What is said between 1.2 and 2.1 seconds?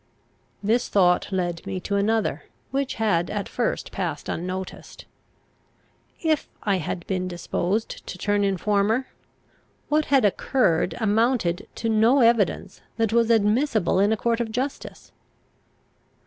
led me to